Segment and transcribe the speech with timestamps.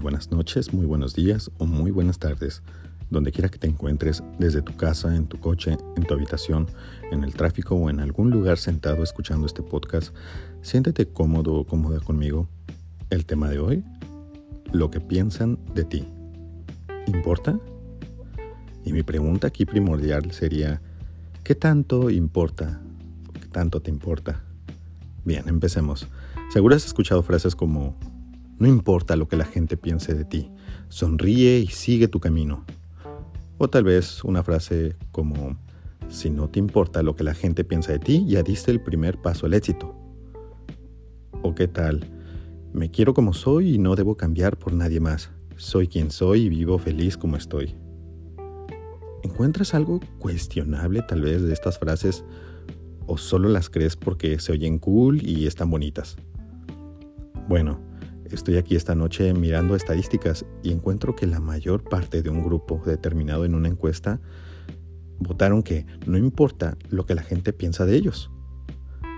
[0.00, 2.62] Buenas noches, muy buenos días o muy buenas tardes,
[3.10, 6.68] donde quiera que te encuentres, desde tu casa, en tu coche, en tu habitación,
[7.12, 10.14] en el tráfico o en algún lugar sentado escuchando este podcast,
[10.62, 12.48] siéntete cómodo o cómoda conmigo.
[13.10, 13.84] El tema de hoy,
[14.72, 16.08] lo que piensan de ti.
[17.06, 17.60] ¿Importa?
[18.86, 20.80] Y mi pregunta aquí primordial sería,
[21.44, 22.80] ¿qué tanto importa?
[23.38, 24.42] ¿Qué tanto te importa?
[25.26, 26.06] Bien, empecemos.
[26.50, 27.96] Seguro has escuchado frases como,
[28.60, 30.50] no importa lo que la gente piense de ti,
[30.90, 32.66] sonríe y sigue tu camino.
[33.56, 35.56] O tal vez una frase como,
[36.08, 39.20] si no te importa lo que la gente piensa de ti, ya diste el primer
[39.20, 39.94] paso al éxito.
[41.42, 42.06] O qué tal,
[42.74, 45.30] me quiero como soy y no debo cambiar por nadie más.
[45.56, 47.74] Soy quien soy y vivo feliz como estoy.
[49.22, 52.24] ¿Encuentras algo cuestionable tal vez de estas frases
[53.06, 56.16] o solo las crees porque se oyen cool y están bonitas?
[57.48, 57.89] Bueno,
[58.30, 62.80] estoy aquí esta noche mirando estadísticas y encuentro que la mayor parte de un grupo
[62.84, 64.20] determinado en una encuesta
[65.18, 68.30] votaron que no importa lo que la gente piensa de ellos.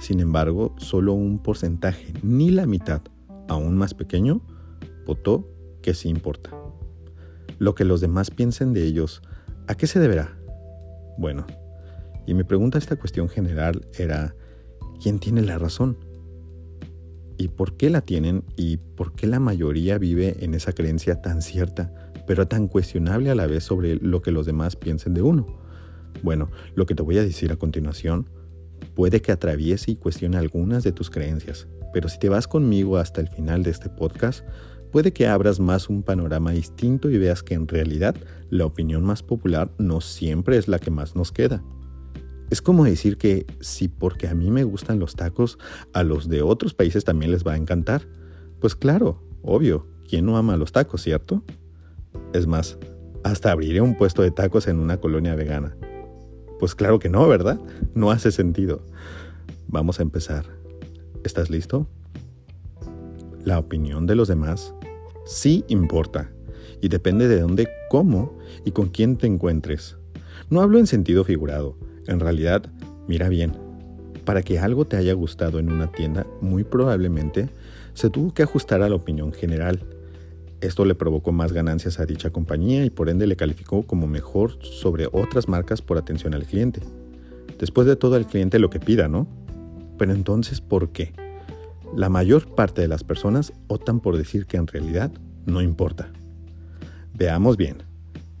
[0.00, 3.02] Sin embargo, solo un porcentaje, ni la mitad,
[3.48, 4.40] aún más pequeño,
[5.06, 5.46] votó
[5.82, 6.50] que sí importa.
[7.58, 9.22] Lo que los demás piensen de ellos,
[9.66, 10.38] ¿a qué se deberá?
[11.18, 11.46] Bueno,
[12.26, 14.34] y mi pregunta a esta cuestión general era,
[15.02, 15.98] ¿quién tiene la razón?
[17.40, 21.40] ¿Y por qué la tienen y por qué la mayoría vive en esa creencia tan
[21.40, 21.90] cierta,
[22.26, 25.46] pero tan cuestionable a la vez sobre lo que los demás piensen de uno?
[26.22, 28.28] Bueno, lo que te voy a decir a continuación
[28.94, 33.22] puede que atraviese y cuestione algunas de tus creencias, pero si te vas conmigo hasta
[33.22, 34.44] el final de este podcast,
[34.92, 38.16] puede que abras más un panorama distinto y veas que en realidad
[38.50, 41.64] la opinión más popular no siempre es la que más nos queda.
[42.50, 45.56] Es como decir que si porque a mí me gustan los tacos,
[45.92, 48.08] a los de otros países también les va a encantar.
[48.58, 51.44] Pues claro, obvio, ¿quién no ama los tacos, cierto?
[52.32, 52.76] Es más,
[53.22, 55.76] hasta abriré un puesto de tacos en una colonia vegana.
[56.58, 57.60] Pues claro que no, ¿verdad?
[57.94, 58.84] No hace sentido.
[59.68, 60.44] Vamos a empezar.
[61.22, 61.86] ¿Estás listo?
[63.44, 64.74] La opinión de los demás
[65.24, 66.32] sí importa
[66.82, 69.96] y depende de dónde, cómo y con quién te encuentres.
[70.50, 71.76] No hablo en sentido figurado
[72.10, 72.64] en realidad,
[73.08, 73.52] mira bien,
[74.24, 77.48] para que algo te haya gustado en una tienda, muy probablemente
[77.94, 79.80] se tuvo que ajustar a la opinión general.
[80.60, 84.58] Esto le provocó más ganancias a dicha compañía y por ende le calificó como mejor
[84.62, 86.80] sobre otras marcas por atención al cliente.
[87.58, 89.26] Después de todo, el cliente lo que pida, ¿no?
[89.98, 91.12] Pero entonces, ¿por qué?
[91.94, 95.10] La mayor parte de las personas optan por decir que en realidad
[95.46, 96.10] no importa.
[97.14, 97.89] Veamos bien.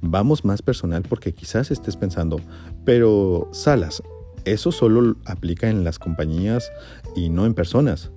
[0.00, 2.40] Vamos más personal porque quizás estés pensando,
[2.84, 4.02] pero Salas,
[4.44, 6.70] eso solo aplica en las compañías
[7.16, 8.12] y no en personas.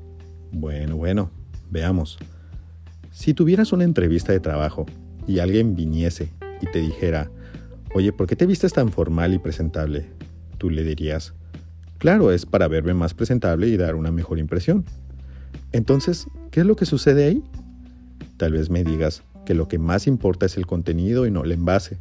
[0.52, 1.32] Bueno, bueno,
[1.70, 2.18] veamos.
[3.12, 4.86] Si tuvieras una entrevista de trabajo
[5.28, 6.32] y alguien viniese
[6.62, 7.32] y te dijera,
[7.94, 10.06] oye, ¿por qué te vistes tan formal y presentable?
[10.58, 11.34] Tú le dirías,
[11.98, 14.86] claro, es para verme más presentable y dar una mejor impresión.
[15.72, 17.44] Entonces, ¿qué es lo que sucede ahí?
[18.38, 21.52] Tal vez me digas, que lo que más importa es el contenido y no el
[21.52, 21.98] envase.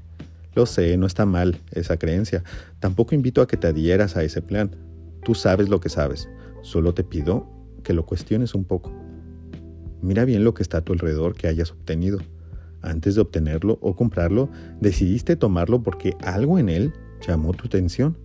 [0.54, 2.44] Lo sé, no está mal esa creencia.
[2.78, 4.76] Tampoco invito a que te adhieras a ese plan.
[5.24, 6.28] Tú sabes lo que sabes.
[6.60, 7.48] Solo te pido
[7.84, 8.92] que lo cuestiones un poco.
[10.02, 12.18] Mira bien lo que está a tu alrededor que hayas obtenido.
[12.82, 14.50] Antes de obtenerlo o comprarlo,
[14.82, 16.92] decidiste tomarlo porque algo en él
[17.26, 18.18] llamó tu atención.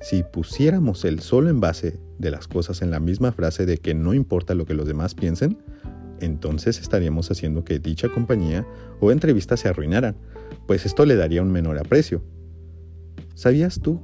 [0.00, 4.14] Si pusiéramos el solo envase de las cosas en la misma frase de que no
[4.14, 5.58] importa lo que los demás piensen,
[6.20, 8.66] entonces estaríamos haciendo que dicha compañía
[9.00, 10.16] o entrevista se arruinaran,
[10.66, 12.22] pues esto le daría un menor aprecio.
[13.34, 14.00] ¿Sabías tú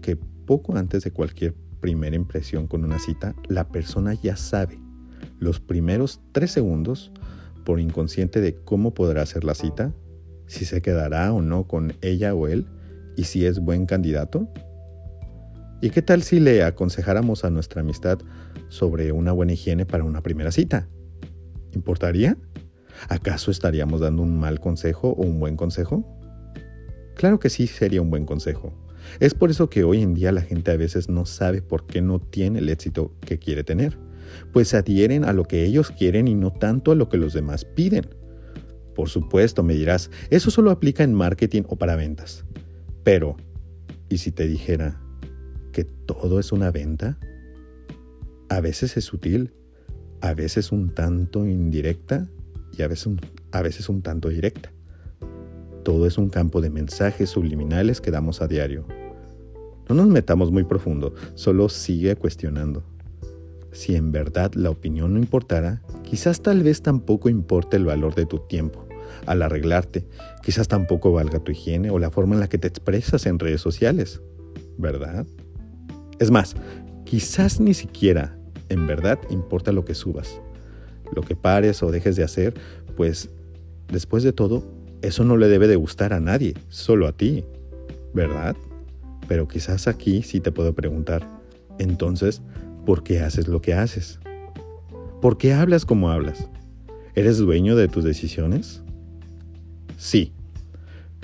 [0.00, 4.78] que poco antes de cualquier primera impresión con una cita, la persona ya sabe
[5.38, 7.12] los primeros tres segundos
[7.64, 9.94] por inconsciente de cómo podrá hacer la cita,
[10.46, 12.66] si se quedará o no con ella o él
[13.16, 14.48] y si es buen candidato?
[15.80, 18.18] ¿Y qué tal si le aconsejáramos a nuestra amistad
[18.68, 20.88] sobre una buena higiene para una primera cita?
[21.74, 22.36] ¿Importaría?
[23.08, 26.04] ¿Acaso estaríamos dando un mal consejo o un buen consejo?
[27.14, 28.72] Claro que sí sería un buen consejo.
[29.20, 32.00] Es por eso que hoy en día la gente a veces no sabe por qué
[32.00, 33.98] no tiene el éxito que quiere tener,
[34.52, 37.34] pues se adhieren a lo que ellos quieren y no tanto a lo que los
[37.34, 38.06] demás piden.
[38.94, 42.44] Por supuesto, me dirás, eso solo aplica en marketing o para ventas.
[43.02, 43.36] Pero,
[44.08, 45.00] ¿y si te dijera
[45.72, 47.18] que todo es una venta?
[48.48, 49.52] A veces es sutil,
[50.24, 52.26] a veces un tanto indirecta
[52.72, 53.20] y a veces un,
[53.52, 54.72] a veces un tanto directa.
[55.82, 58.86] Todo es un campo de mensajes subliminales que damos a diario.
[59.86, 62.82] No nos metamos muy profundo, solo sigue cuestionando.
[63.72, 68.24] Si en verdad la opinión no importara, quizás tal vez tampoco importe el valor de
[68.24, 68.88] tu tiempo.
[69.26, 70.06] Al arreglarte,
[70.42, 73.60] quizás tampoco valga tu higiene o la forma en la que te expresas en redes
[73.60, 74.22] sociales.
[74.78, 75.26] ¿Verdad?
[76.18, 76.56] Es más,
[77.04, 78.38] quizás ni siquiera
[78.68, 80.40] en verdad importa lo que subas.
[81.14, 82.54] Lo que pares o dejes de hacer,
[82.96, 83.30] pues
[83.88, 84.64] después de todo,
[85.02, 87.44] eso no le debe de gustar a nadie, solo a ti.
[88.14, 88.56] ¿Verdad?
[89.28, 91.28] Pero quizás aquí sí te puedo preguntar,
[91.78, 92.42] entonces,
[92.86, 94.20] ¿por qué haces lo que haces?
[95.20, 96.48] ¿Por qué hablas como hablas?
[97.14, 98.82] ¿Eres dueño de tus decisiones?
[99.96, 100.32] Sí,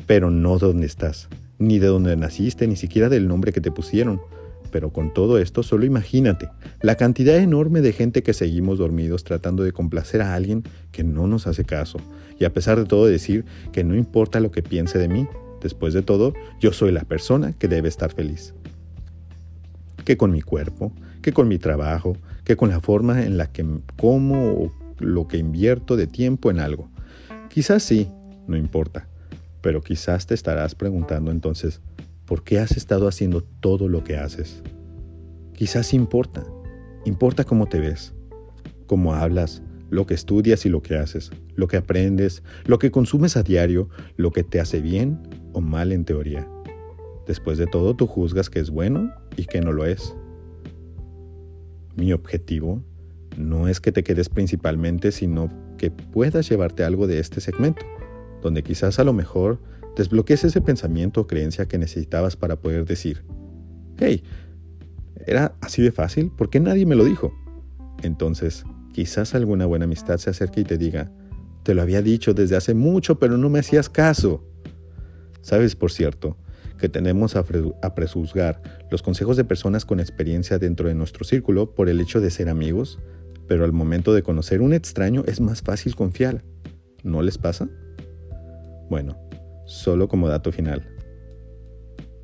[0.06, 1.28] pero no donde estás,
[1.58, 4.20] ni de donde naciste, ni siquiera del nombre que te pusieron.
[4.70, 6.48] Pero con todo esto, solo imagínate
[6.80, 11.26] la cantidad enorme de gente que seguimos dormidos tratando de complacer a alguien que no
[11.26, 11.98] nos hace caso,
[12.38, 15.26] y a pesar de todo decir que no importa lo que piense de mí,
[15.60, 18.54] Después de todo, yo soy la persona que debe estar feliz.
[20.04, 23.64] Que con mi cuerpo, que con mi trabajo, que con la forma en la que
[23.98, 26.88] como o lo que invierto de tiempo en algo.
[27.50, 28.08] Quizás sí,
[28.46, 29.06] no importa,
[29.60, 31.80] pero quizás te estarás preguntando entonces,
[32.30, 34.62] ¿por qué has estado haciendo todo lo que haces?
[35.52, 36.44] Quizás importa,
[37.04, 38.14] importa cómo te ves,
[38.86, 43.36] cómo hablas, lo que estudias y lo que haces, lo que aprendes, lo que consumes
[43.36, 45.18] a diario, lo que te hace bien
[45.52, 46.48] o mal en teoría.
[47.26, 50.14] Después de todo, tú juzgas que es bueno y que no lo es.
[51.96, 52.80] Mi objetivo
[53.36, 55.48] no es que te quedes principalmente, sino
[55.78, 57.84] que puedas llevarte algo de este segmento,
[58.40, 59.58] donde quizás a lo mejor
[59.96, 63.24] desbloquees ese pensamiento o creencia que necesitabas para poder decir,
[63.98, 64.22] hey,
[65.26, 66.30] ¿era así de fácil?
[66.30, 67.32] ¿Por qué nadie me lo dijo?
[68.02, 71.10] Entonces, quizás alguna buena amistad se acerque y te diga,
[71.62, 74.44] te lo había dicho desde hace mucho, pero no me hacías caso.
[75.42, 76.36] Sabes, por cierto,
[76.78, 77.44] que tenemos a,
[77.94, 82.30] presuzgar los consejos de personas con experiencia dentro de nuestro círculo por el hecho de
[82.30, 82.98] ser amigos,
[83.46, 86.42] pero al momento de conocer un extraño es más fácil confiar.
[87.02, 87.68] ¿No les pasa?
[88.88, 89.18] Bueno,
[89.70, 90.84] solo como dato final.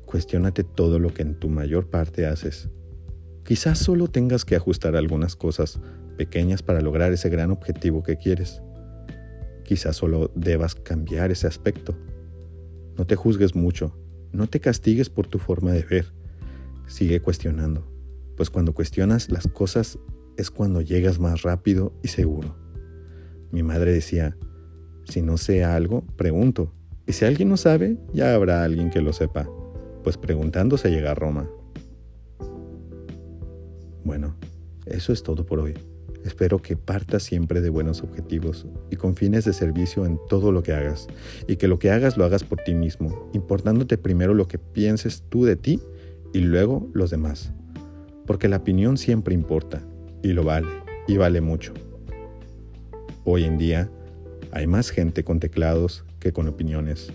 [0.05, 2.69] Cuestiónate todo lo que en tu mayor parte haces.
[3.45, 5.79] Quizás solo tengas que ajustar algunas cosas
[6.17, 8.61] pequeñas para lograr ese gran objetivo que quieres.
[9.63, 11.97] Quizás solo debas cambiar ese aspecto.
[12.97, 13.97] No te juzgues mucho,
[14.33, 16.13] no te castigues por tu forma de ver.
[16.87, 17.89] Sigue cuestionando,
[18.35, 19.97] pues cuando cuestionas las cosas
[20.35, 22.57] es cuando llegas más rápido y seguro.
[23.51, 24.37] Mi madre decía,
[25.05, 26.73] si no sé algo, pregunto,
[27.07, 29.49] y si alguien no sabe, ya habrá alguien que lo sepa,
[30.03, 31.49] pues preguntando se llega a Roma.
[34.03, 34.35] Bueno,
[34.85, 35.73] eso es todo por hoy.
[36.25, 40.61] Espero que partas siempre de buenos objetivos y con fines de servicio en todo lo
[40.63, 41.07] que hagas,
[41.47, 45.23] y que lo que hagas lo hagas por ti mismo, importándote primero lo que pienses
[45.29, 45.79] tú de ti
[46.33, 47.53] y luego los demás.
[48.25, 49.81] Porque la opinión siempre importa,
[50.21, 50.67] y lo vale,
[51.07, 51.73] y vale mucho.
[53.23, 53.89] Hoy en día
[54.51, 57.11] hay más gente con teclados que con opiniones.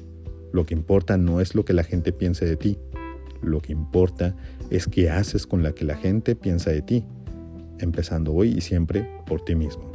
[0.53, 2.79] Lo que importa no es lo que la gente piense de ti,
[3.43, 4.37] lo que importa
[4.71, 7.05] es qué haces con la que la gente piensa de ti
[7.79, 9.91] empezando hoy y siempre por ti mismo.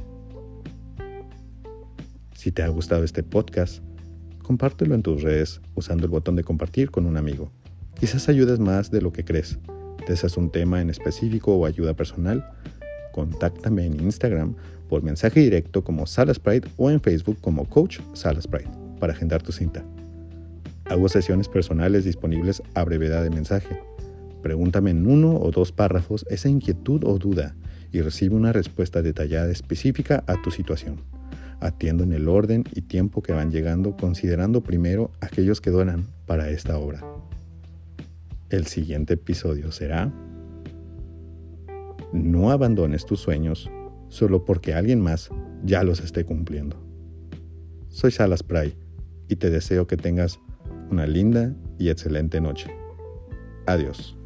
[2.36, 3.82] Si te ha gustado este podcast,
[4.44, 7.50] compártelo en tus redes usando el botón de compartir con un amigo.
[8.00, 9.58] Quizás ayudes más de lo que crees.
[10.08, 12.46] ¿Deseas un tema en específico o ayuda personal?
[13.14, 14.56] Contáctame en Instagram
[14.88, 19.84] por mensaje directo como Salasprite o en Facebook como Coach Salasprite para agendar tu cinta.
[20.90, 23.82] Hago sesiones personales disponibles a brevedad de mensaje.
[24.42, 27.56] Pregúntame en uno o dos párrafos esa inquietud o duda
[27.92, 31.02] y recibe una respuesta detallada específica a tu situación.
[31.60, 36.50] Atiendo en el orden y tiempo que van llegando considerando primero aquellos que donan para
[36.50, 37.04] esta obra.
[38.50, 40.14] El siguiente episodio será
[42.14, 43.70] No abandones tus sueños
[44.08, 45.30] solo porque alguien más
[45.66, 46.78] ya los esté cumpliendo.
[47.90, 48.87] Soy Salas Pray
[49.28, 50.40] y te deseo que tengas
[50.90, 52.72] una linda y excelente noche.
[53.66, 54.17] Adiós.